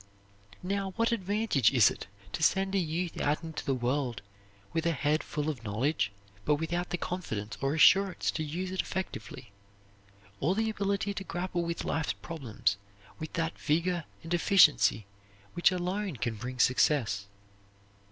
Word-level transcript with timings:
Now, 0.63 0.93
what 0.95 1.11
advantage 1.11 1.69
is 1.71 1.91
it 1.91 2.07
to 2.33 2.41
send 2.41 2.73
a 2.73 2.79
youth 2.79 3.21
out 3.21 3.43
into 3.43 3.63
the 3.63 3.75
world 3.75 4.23
with 4.73 4.87
a 4.87 4.93
head 4.93 5.21
full 5.21 5.47
of 5.47 5.63
knowledge 5.63 6.11
but 6.43 6.55
without 6.55 6.89
the 6.89 6.97
confidence 6.97 7.55
or 7.61 7.75
assurance 7.75 8.31
to 8.31 8.43
use 8.43 8.71
it 8.71 8.81
effectively, 8.81 9.51
or 10.39 10.55
the 10.55 10.71
ability 10.71 11.13
to 11.13 11.23
grapple 11.23 11.61
with 11.61 11.85
life's 11.85 12.13
problems 12.13 12.77
with 13.19 13.33
that 13.33 13.59
vigor 13.59 14.05
and 14.23 14.33
efficiency 14.33 15.05
which 15.53 15.71
alone 15.71 16.15
can 16.15 16.33
bring 16.33 16.57
success? 16.57 17.27